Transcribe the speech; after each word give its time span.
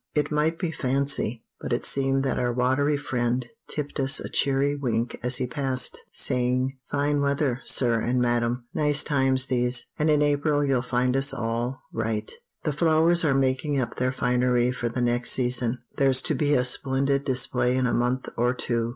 It 0.15 0.31
might 0.31 0.57
be 0.57 0.71
fancy, 0.71 1.43
but 1.59 1.71
it 1.71 1.85
seemed 1.85 2.23
that 2.23 2.39
our 2.39 2.51
watery 2.51 2.97
friend 2.97 3.47
tipped 3.67 3.99
us 3.99 4.19
a 4.19 4.29
cheery 4.29 4.75
wink 4.75 5.19
as 5.21 5.35
he 5.37 5.45
passed, 5.45 5.99
saying, 6.11 6.79
"Fine 6.89 7.21
weather, 7.21 7.61
sir 7.65 7.99
and 7.99 8.19
madam; 8.19 8.65
nice 8.73 9.03
times 9.03 9.45
these; 9.45 9.91
and 9.99 10.09
in 10.09 10.23
April 10.23 10.65
you'll 10.65 10.81
find 10.81 11.15
us 11.15 11.35
all 11.35 11.83
right; 11.93 12.31
the 12.63 12.73
flowers 12.73 13.23
are 13.23 13.35
making 13.35 13.79
up 13.79 13.97
their 13.97 14.11
finery 14.11 14.71
for 14.71 14.89
the 14.89 15.01
next 15.01 15.33
season; 15.33 15.77
there's 15.97 16.23
to 16.23 16.33
be 16.33 16.55
a 16.55 16.65
splendid 16.65 17.23
display 17.23 17.75
in 17.77 17.85
a 17.85 17.93
month 17.93 18.27
or 18.35 18.55
two." 18.55 18.89